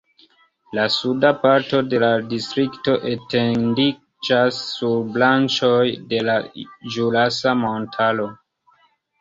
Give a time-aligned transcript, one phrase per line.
[0.77, 5.85] La suda parto de la distrikto etendiĝas sur branĉoj
[6.15, 6.39] de la
[6.97, 8.31] Ĵurasa Montaro.